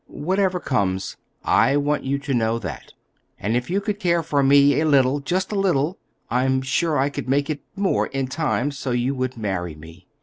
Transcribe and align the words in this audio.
Whatever 0.07 0.59
comes, 0.59 1.15
I 1.45 1.77
want 1.77 2.03
you 2.05 2.17
to 2.17 2.33
know 2.33 2.57
that. 2.57 2.93
And 3.37 3.55
if 3.55 3.69
you 3.69 3.79
could 3.79 3.99
care 3.99 4.23
for 4.23 4.41
me 4.41 4.79
a 4.79 4.85
little—just 4.87 5.51
a 5.51 5.59
little, 5.59 5.99
I'm 6.27 6.63
sure 6.63 6.97
I 6.97 7.11
could 7.11 7.29
make 7.29 7.51
it 7.51 7.61
more—in 7.75 8.25
time, 8.29 8.71
so 8.71 8.89
you 8.89 9.13
would 9.13 9.37
marry 9.37 9.75
me. 9.75 10.07